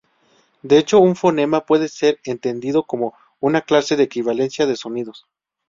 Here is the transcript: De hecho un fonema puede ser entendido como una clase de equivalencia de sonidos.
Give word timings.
De 0.63 0.79
hecho 0.79 0.97
un 0.99 1.15
fonema 1.15 1.63
puede 1.67 1.87
ser 1.87 2.19
entendido 2.23 2.87
como 2.87 3.13
una 3.39 3.61
clase 3.61 3.95
de 3.97 4.01
equivalencia 4.01 4.65
de 4.65 4.75
sonidos. 4.75 5.27